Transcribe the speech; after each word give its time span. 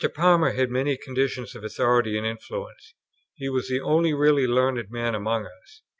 Palmer 0.15 0.53
had 0.53 0.71
many 0.71 0.97
conditions 0.97 1.53
of 1.53 1.63
authority 1.63 2.17
and 2.17 2.25
influence. 2.25 2.95
He 3.35 3.49
was 3.49 3.69
the 3.69 3.81
only 3.81 4.15
really 4.15 4.47
learned 4.47 4.89
man 4.89 5.13
among 5.13 5.45
us. 5.45 5.83